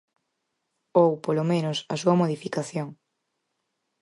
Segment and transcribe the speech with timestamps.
[1.01, 2.87] Ou, polo menos, a súa modificación.